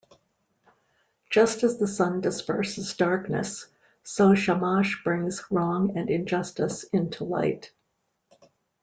[1.29, 3.67] Just as the Sun disperses darkness,
[4.01, 7.71] so Shamash brings wrong and injustice to light.